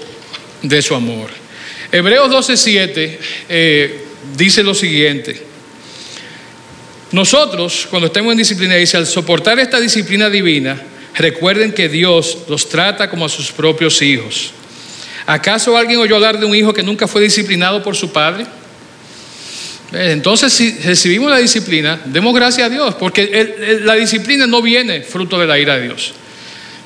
[0.61, 1.29] de su amor.
[1.91, 3.17] Hebreos 12:7
[3.49, 4.05] eh,
[4.37, 5.41] dice lo siguiente.
[7.11, 10.81] Nosotros, cuando estemos en disciplina, dice, al soportar esta disciplina divina,
[11.15, 14.51] recuerden que Dios los trata como a sus propios hijos.
[15.27, 18.45] ¿Acaso alguien oyó hablar de un hijo que nunca fue disciplinado por su padre?
[19.91, 25.01] Eh, entonces, si recibimos la disciplina, demos gracias a Dios, porque la disciplina no viene
[25.01, 26.13] fruto de la ira de Dios.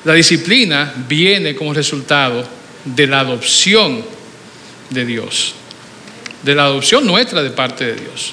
[0.04, 2.46] La disciplina viene como resultado
[2.84, 4.02] de la adopción
[4.88, 5.54] de Dios,
[6.42, 8.32] de la adopción nuestra de parte de Dios.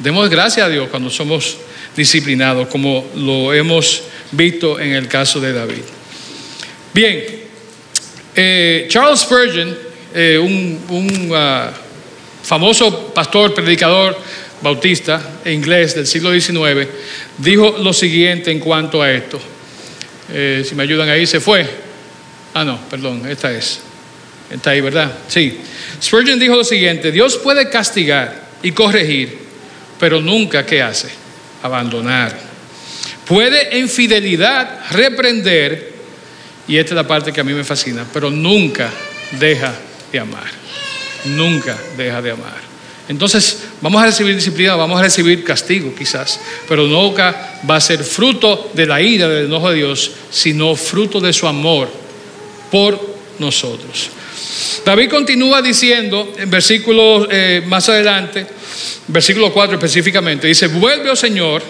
[0.00, 1.56] Demos gracias a Dios cuando somos
[1.96, 4.02] disciplinados, como lo hemos
[4.32, 5.82] visto en el caso de David.
[6.92, 7.41] Bien,
[8.34, 9.76] eh, Charles Spurgeon,
[10.14, 11.72] eh, un, uh,
[12.42, 14.16] famoso pastor, predicador
[14.60, 16.88] bautista e inglés del siglo XIX,
[17.38, 19.40] dijo lo siguiente en cuanto a esto.
[20.32, 21.68] Eh, si me ayudan ahí, se fue.
[22.54, 23.80] Ah, no, perdón, esta es.
[24.50, 25.12] Está ahí, ¿verdad?
[25.28, 25.58] Sí.
[26.00, 29.38] Spurgeon dijo lo siguiente, Dios puede castigar y corregir,
[29.98, 31.08] pero nunca, ¿qué hace?
[31.62, 32.36] Abandonar.
[33.26, 35.91] Puede en fidelidad reprender,
[36.68, 38.90] y esta es la parte que a mí me fascina, pero nunca
[39.38, 39.74] deja
[40.10, 40.50] de amar.
[41.24, 42.72] Nunca deja de amar.
[43.08, 48.04] Entonces, vamos a recibir disciplina, vamos a recibir castigo quizás, pero nunca va a ser
[48.04, 51.90] fruto de la ira, del enojo de Dios, sino fruto de su amor
[52.70, 52.98] por
[53.38, 54.10] nosotros.
[54.84, 58.46] David continúa diciendo en versículos eh, más adelante,
[59.08, 61.62] versículo 4 específicamente, dice, vuelve, oh Señor,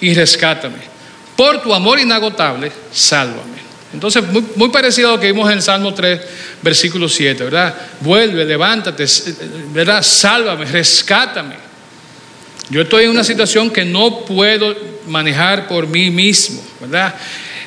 [0.00, 0.90] y rescátame.
[1.36, 3.60] Por tu amor inagotable, sálvame.
[3.92, 4.22] Entonces,
[4.54, 6.20] muy, parecido a lo que vimos en Salmo 3,
[6.62, 7.74] versículo 7, ¿verdad?
[8.00, 9.04] Vuelve, levántate,
[9.72, 10.02] ¿verdad?
[10.02, 11.56] Sálvame, rescátame.
[12.68, 14.76] Yo estoy en una situación que no puedo
[15.08, 17.16] manejar por mí mismo, ¿verdad?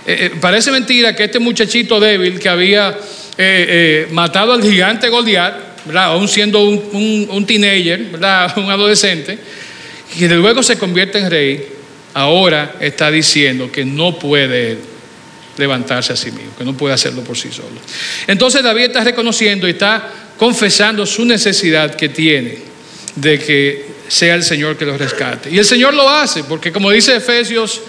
[0.05, 2.97] Eh, eh, parece mentira que este muchachito débil que había
[3.37, 6.05] eh, matado al gigante Goliat, ¿verdad?
[6.05, 8.57] Aún siendo un, un, teenager, ¿verdad?
[8.57, 9.37] Un adolescente,
[10.17, 11.67] que luego se convierte en rey,
[12.13, 14.92] ahora está diciendo que no puede
[15.57, 17.79] levantarse a sí mismo, que no puede hacerlo por sí solo.
[18.27, 22.57] Entonces David está reconociendo y está confesando su necesidad que tiene
[23.15, 25.49] de que sea el Señor que lo rescate.
[25.49, 27.81] Y el Señor lo hace, porque como dice Efesios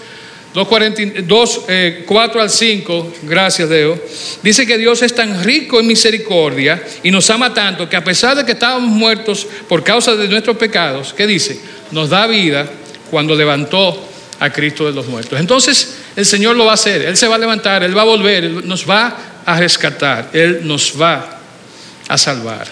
[0.55, 2.05] 2, 4 eh,
[2.39, 4.01] al 5, gracias Deo,
[4.41, 8.37] dice que Dios es tan rico en misericordia y nos ama tanto que a pesar
[8.37, 11.59] de que estábamos muertos por causa de nuestros pecados, ¿qué dice?
[11.91, 12.69] Nos da vida
[13.11, 14.07] cuando levantó
[14.39, 15.39] a Cristo de los muertos.
[15.39, 18.05] Entonces el Señor lo va a hacer, Él se va a levantar, Él va a
[18.05, 21.39] volver, Él nos va a rescatar, Él nos va
[22.07, 22.67] a salvar.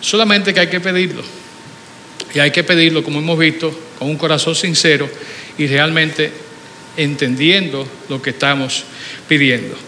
[0.00, 1.22] Solamente que hay que pedirlo.
[2.34, 5.08] Y hay que pedirlo, como hemos visto, con un corazón sincero
[5.56, 6.30] y realmente
[6.96, 8.84] entendiendo lo que estamos
[9.26, 9.87] pidiendo.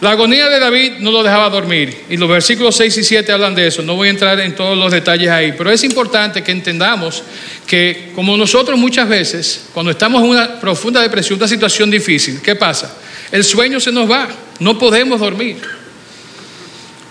[0.00, 3.54] La agonía de David no lo dejaba dormir y los versículos 6 y 7 hablan
[3.54, 3.82] de eso.
[3.82, 7.22] No voy a entrar en todos los detalles ahí, pero es importante que entendamos
[7.66, 12.54] que como nosotros muchas veces, cuando estamos en una profunda depresión, una situación difícil, ¿qué
[12.54, 12.94] pasa?
[13.32, 14.28] El sueño se nos va,
[14.60, 15.56] no podemos dormir.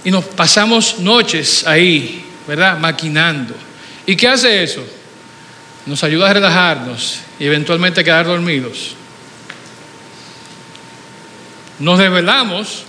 [0.04, 2.78] Y nos pasamos noches ahí, ¿verdad?
[2.78, 3.56] Maquinando.
[4.06, 4.86] ¿Y qué hace eso?
[5.88, 8.96] Nos ayuda a relajarnos y eventualmente quedar dormidos
[11.80, 12.84] nos desvelamos,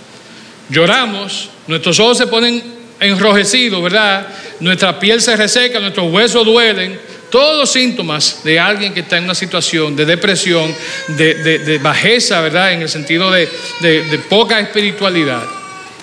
[0.69, 2.63] lloramos, nuestros ojos se ponen
[2.99, 4.27] enrojecidos, ¿verdad?
[4.59, 6.99] Nuestra piel se reseca, nuestros huesos duelen.
[7.29, 10.73] Todos los síntomas de alguien que está en una situación de depresión,
[11.09, 12.71] de, bajeza, ¿verdad?
[12.71, 13.49] En el sentido de,
[13.81, 15.43] de poca espiritualidad,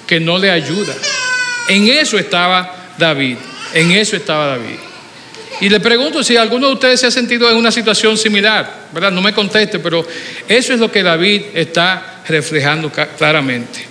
[0.06, 0.94] que no le ayuda.
[1.68, 3.38] En eso estaba David,
[3.72, 4.76] en eso estaba David.
[5.60, 9.12] Y le pregunto si alguno de ustedes se ha sentido en una situación similar, ¿verdad?
[9.12, 10.06] No me conteste, pero
[10.48, 13.86] eso es lo que David está reflejando claramente.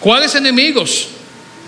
[0.00, 1.08] ¿Cuáles enemigos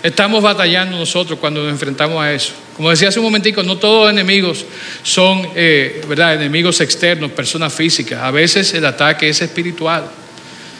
[0.01, 2.53] estamos batallando nosotros cuando nos enfrentamos a eso?
[2.75, 4.65] Como decía hace un momentico, no todos los enemigos
[5.03, 6.35] son eh, ¿verdad?
[6.35, 8.21] enemigos externos, personas físicas.
[8.23, 10.09] A veces el ataque es espiritual.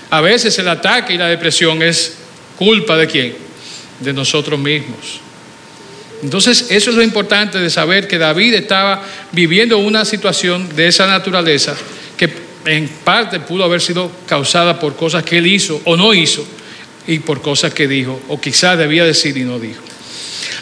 [0.10, 2.16] A veces el ataque y la depresión es
[2.58, 3.36] culpa de quién?
[4.00, 5.22] De nosotros mismos.
[6.24, 11.08] Entonces, eso es lo importante de saber que David estaba viviendo una situación de esa
[11.08, 11.76] naturaleza
[12.16, 12.30] que
[12.66, 16.46] en parte pudo haber sido causada por cosas que él hizo o no hizo
[17.08, 19.82] y por cosas que dijo o quizás debía decir y no dijo.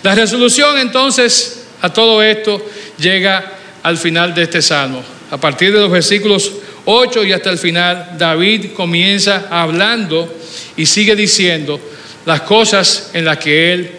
[0.04, 2.66] La resolución entonces a todo esto
[2.98, 5.04] llega al final de este salmo.
[5.32, 6.52] A partir de los versículos
[6.86, 10.34] 8 y hasta el final, David comienza hablando
[10.76, 11.80] y sigue diciendo
[12.26, 13.92] las cosas en las que él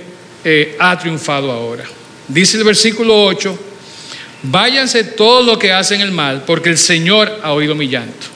[0.45, 1.84] eh, ha triunfado ahora.
[2.28, 3.59] Dice el versículo 8,
[4.45, 8.26] váyanse todos los que hacen el mal, porque el Señor ha oído mi llanto.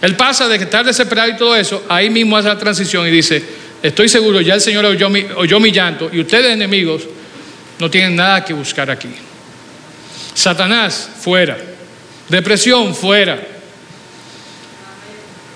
[0.00, 3.42] Él pasa de estar desesperado y todo eso, ahí mismo hace la transición y dice,
[3.82, 7.02] estoy seguro, ya el Señor oyó mi, oyó mi llanto y ustedes enemigos
[7.78, 9.08] no tienen nada que buscar aquí.
[10.34, 11.58] Satanás, fuera.
[12.28, 13.40] Depresión, fuera.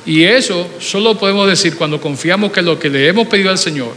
[0.04, 3.94] Y eso solo podemos decir cuando confiamos que lo que le hemos pedido al Señor,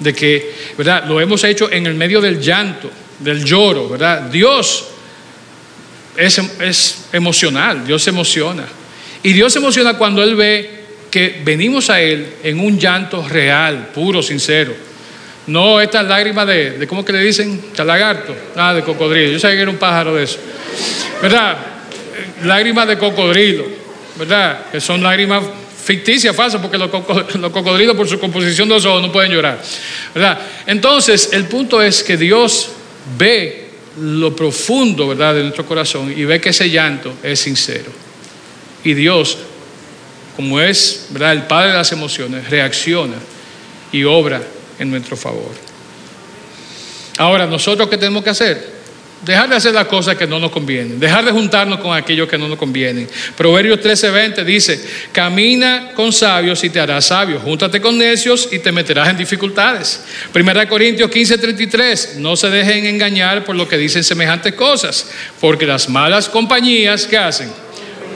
[0.00, 1.04] de que, ¿verdad?
[1.06, 4.22] Lo hemos hecho en el medio del llanto, del lloro, ¿verdad?
[4.22, 4.86] Dios
[6.16, 8.64] es, emocional, Dios se emociona.
[9.22, 10.78] Y Dios se emociona cuando Él ve
[11.10, 14.74] que venimos a Él en un llanto real, puro, sincero.
[15.46, 17.60] No estas lágrimas de, de ¿cómo que le dicen?
[17.76, 18.36] Lagarto.
[18.54, 19.32] Ah, de cocodrilo.
[19.32, 20.38] Yo sabía que era un pájaro de eso.
[21.22, 21.56] ¿Verdad?
[22.44, 23.64] Lágrimas de cocodrilo.
[24.18, 24.66] ¿Verdad?
[24.70, 25.42] Que son lágrimas
[25.88, 26.76] ficticias, falsas, porque
[27.38, 29.58] los cocodrilos por su composición de los ojos no pueden llorar.
[30.14, 30.38] ¿Verdad?
[30.66, 32.68] Entonces, el punto es que Dios
[33.18, 37.90] ve lo profundo, ¿verdad?, de nuestro corazón y ve que ese llanto es sincero.
[38.84, 39.38] Y Dios,
[40.36, 43.16] como es, ¿verdad?, el Padre de las emociones, reacciona
[43.90, 44.42] y obra
[44.78, 45.52] en nuestro favor.
[47.16, 48.77] Ahora, ¿nosotros qué tenemos que hacer?
[49.20, 52.38] Dejar de hacer las cosas que no nos convienen, dejar de juntarnos con aquellos que
[52.38, 53.08] no nos convienen.
[53.36, 58.70] Proverbios 13:20 dice, camina con sabios y te harás sabio, júntate con necios y te
[58.70, 60.02] meterás en dificultades.
[60.32, 65.06] Primera Corintios 15:33, no se dejen engañar por lo que dicen semejantes cosas,
[65.40, 67.50] porque las malas compañías, ¿qué hacen?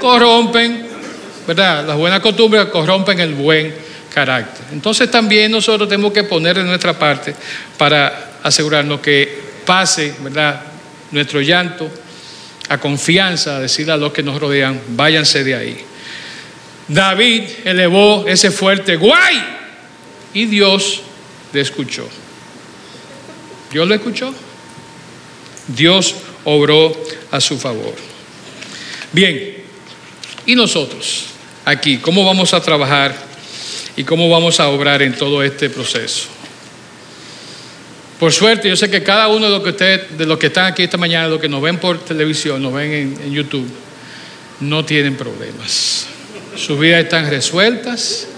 [0.01, 0.87] Corrompen,
[1.49, 1.85] ¿verdad?
[1.85, 3.75] Las buenas costumbres corrompen el buen
[4.15, 4.67] carácter.
[4.73, 7.35] Entonces también nosotros tenemos que poner de nuestra parte
[7.77, 10.72] para asegurarnos que pase, ¿verdad?
[11.13, 11.91] Nuestro llanto
[12.69, 15.85] a confianza, a decirle a los que nos rodean, váyanse de ahí.
[16.89, 19.43] David elevó ese fuerte guay
[20.35, 21.03] y Dios
[21.53, 22.09] le escuchó.
[23.71, 24.35] Dios lo escuchó.
[25.69, 26.97] Dios obró
[27.31, 27.95] a su favor.
[29.13, 29.57] Bien,
[30.47, 31.27] ¿y nosotros
[31.65, 33.15] aquí cómo vamos a trabajar
[33.97, 36.29] y cómo vamos a obrar en todo este proceso?
[38.23, 40.67] Por suerte, yo sé que cada uno de los que, usted, de los que están
[40.67, 43.69] aquí esta mañana, los que nos ven por televisión, nos ven en, YouTube,
[44.61, 46.07] no tienen problemas.
[46.55, 48.29] Sus vidas están resueltas.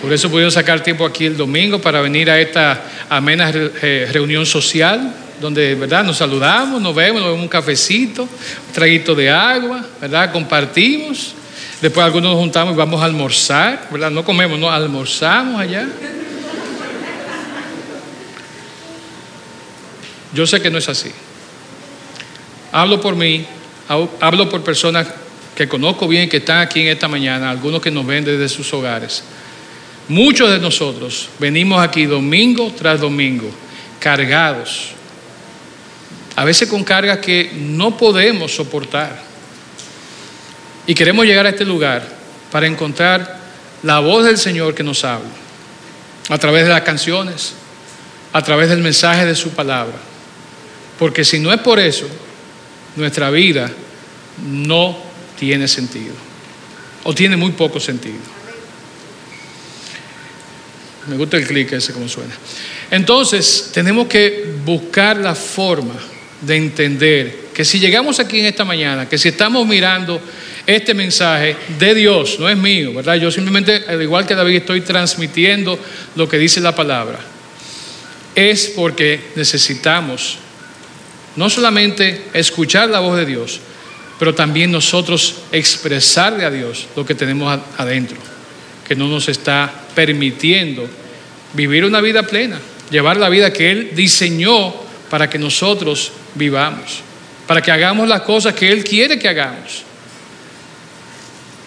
[0.00, 4.46] Por eso pudieron sacar tiempo aquí el domingo para venir a esta amena eh, reunión
[4.46, 6.04] social, donde ¿verdad?
[6.04, 10.30] nos saludamos, nos vemos, nos vemos un cafecito, un traguito de agua, ¿verdad?
[10.30, 11.34] compartimos.
[11.82, 14.12] Después algunos nos juntamos y vamos a almorzar, ¿verdad?
[14.12, 15.88] No comemos, no, almorzamos allá.
[20.34, 21.10] Yo sé que no es así.
[22.72, 23.46] Hablo por mí,
[23.88, 25.06] hab- hablo por personas
[25.54, 28.72] que conozco bien, que están aquí en esta mañana, algunos que nos ven desde sus
[28.74, 29.22] hogares.
[30.08, 33.48] Muchos de nosotros venimos aquí domingo tras domingo,
[34.00, 34.90] cargados,
[36.36, 39.22] a veces con cargas que no podemos soportar.
[40.86, 42.06] Y queremos llegar a este lugar
[42.50, 43.38] para encontrar
[43.84, 45.30] la voz del Señor que nos habla,
[46.28, 47.54] a través de las canciones,
[48.32, 49.94] a través del mensaje de su palabra.
[50.98, 52.06] Porque si no es por eso,
[52.96, 53.70] nuestra vida
[54.46, 54.96] no
[55.38, 56.14] tiene sentido.
[57.04, 58.34] O tiene muy poco sentido.
[61.06, 62.34] Me gusta el clic ese como suena.
[62.90, 65.94] Entonces, tenemos que buscar la forma
[66.40, 70.20] de entender que si llegamos aquí en esta mañana, que si estamos mirando
[70.66, 73.16] este mensaje de Dios, no es mío, ¿verdad?
[73.16, 75.78] Yo simplemente, al igual que David, estoy transmitiendo
[76.16, 77.20] lo que dice la palabra.
[78.34, 80.38] Es porque necesitamos
[81.36, 83.60] no solamente escuchar la voz de Dios,
[84.18, 88.16] pero también nosotros expresarle a Dios lo que tenemos adentro,
[88.86, 90.88] que no nos está permitiendo
[91.52, 92.60] vivir una vida plena,
[92.90, 94.74] llevar la vida que Él diseñó
[95.10, 97.00] para que nosotros vivamos,
[97.46, 99.82] para que hagamos las cosas que Él quiere que hagamos.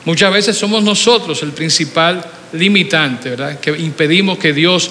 [0.06, 3.60] Muchas veces somos nosotros el principal limitante, ¿verdad?
[3.60, 4.90] Que impedimos que Dios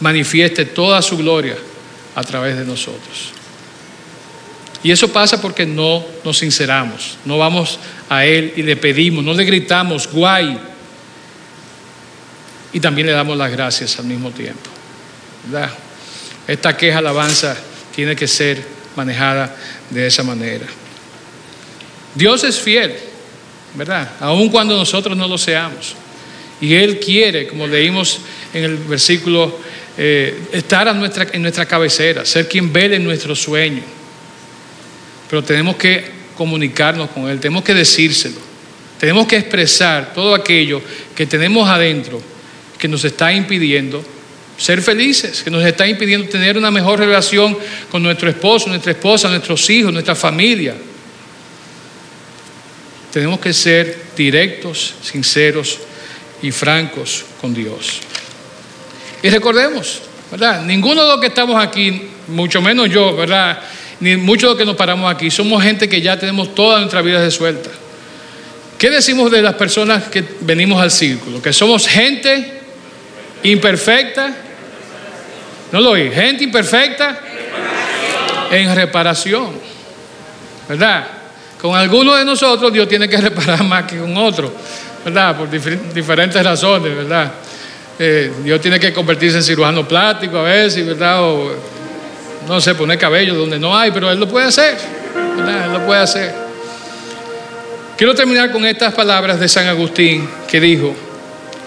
[0.00, 1.56] manifieste toda su gloria
[2.16, 3.35] a través de nosotros.
[4.82, 9.34] Y eso pasa porque no nos sinceramos, no vamos a Él y le pedimos, no
[9.34, 10.58] le gritamos, guay.
[12.72, 14.70] Y también le damos las gracias al mismo tiempo.
[16.46, 17.56] Esta queja, alabanza,
[17.94, 18.62] tiene que ser
[18.94, 19.54] manejada
[19.90, 20.66] de esa manera.
[22.14, 22.94] Dios es fiel,
[23.74, 24.12] ¿verdad?
[24.20, 25.94] Aun cuando nosotros no lo seamos.
[26.60, 28.20] Y Él quiere, como leímos
[28.54, 29.58] en el versículo,
[29.98, 33.95] eh, estar en nuestra cabecera, ser quien vele en nuestro sueño.
[35.28, 36.04] Pero tenemos que
[36.36, 38.38] comunicarnos con Él, tenemos que decírselo,
[38.98, 40.80] tenemos que expresar todo aquello
[41.14, 42.20] que tenemos adentro
[42.78, 44.04] que nos está impidiendo
[44.56, 47.56] ser felices, que nos está impidiendo tener una mejor relación
[47.90, 50.74] con nuestro esposo, nuestra esposa, nuestros hijos, nuestra familia.
[53.12, 55.78] Tenemos que ser directos, sinceros
[56.42, 58.00] y francos con Dios.
[59.22, 60.62] Y recordemos, ¿verdad?
[60.62, 63.60] Ninguno de los que estamos aquí, mucho menos yo, ¿verdad?
[64.00, 67.00] Ni muchos de los que nos paramos aquí, somos gente que ya tenemos toda nuestra
[67.02, 67.70] vida resuelta.
[68.78, 71.40] ¿Qué decimos de las personas que venimos al círculo?
[71.40, 72.52] Que somos gente
[73.42, 74.34] imperfecta.
[75.72, 76.10] No lo oí.
[76.10, 77.18] Gente imperfecta
[78.50, 79.52] en reparación.
[80.68, 81.06] ¿Verdad?
[81.60, 84.50] Con algunos de nosotros Dios tiene que reparar más que con otros.
[85.04, 85.36] ¿Verdad?
[85.38, 87.32] Por difer- diferentes razones, ¿verdad?
[87.98, 91.22] Eh, Dios tiene que convertirse en cirujano plástico a veces, ¿verdad?
[91.22, 91.50] O,
[92.46, 94.76] no sé, poner cabello donde no hay, pero Él lo puede hacer.
[95.14, 96.34] Él lo puede hacer.
[97.96, 100.94] Quiero terminar con estas palabras de San Agustín que dijo,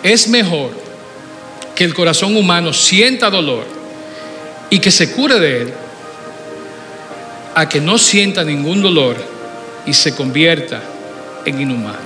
[0.04, 0.72] es mejor
[1.76, 3.66] que el corazón humano sienta dolor
[4.70, 5.74] y que se cure de él,
[7.56, 9.16] a que no sienta ningún dolor
[9.86, 10.82] y se convierta
[11.46, 11.98] en inhumano.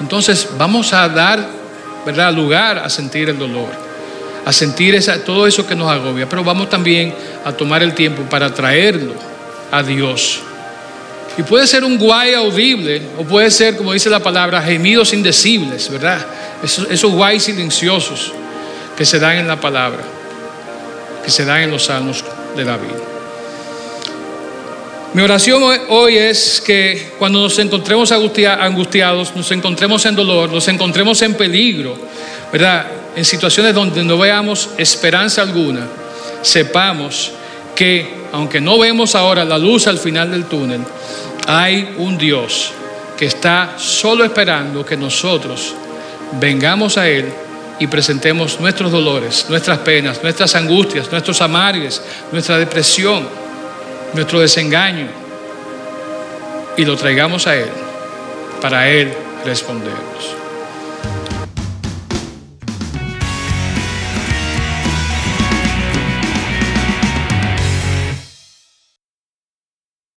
[0.00, 1.44] Entonces vamos a dar,
[2.06, 3.70] ¿verdad?, lugar a sentir el dolor,
[4.44, 7.14] a sentir esa, todo eso que nos agobia, pero vamos también
[7.44, 9.14] a tomar el tiempo para traerlo
[9.70, 10.40] a Dios.
[11.36, 15.90] Y puede ser un guay audible, o puede ser, como dice la palabra, gemidos indecibles,
[15.90, 16.24] ¿verdad?
[16.62, 18.32] Esos, esos guay silenciosos
[18.96, 20.02] que se dan en la palabra,
[21.24, 22.24] que se dan en los salmos
[22.56, 22.94] de David.
[25.14, 31.22] Mi oración hoy es que cuando nos encontremos angustiados, nos encontremos en dolor, nos encontremos
[31.22, 31.96] en peligro,
[32.52, 32.86] ¿verdad?
[33.16, 35.86] En situaciones donde no veamos esperanza alguna,
[36.42, 37.32] sepamos
[37.74, 40.80] que aunque no vemos ahora la luz al final del túnel,
[41.46, 42.72] hay un Dios
[43.16, 45.74] que está solo esperando que nosotros
[46.40, 47.32] vengamos a Él
[47.78, 52.02] y presentemos nuestros dolores, nuestras penas, nuestras angustias, nuestros amargues,
[52.32, 53.28] nuestra depresión,
[54.14, 55.06] nuestro desengaño
[56.76, 57.68] y lo traigamos a Él
[58.60, 59.12] para Él
[59.44, 60.43] respondernos.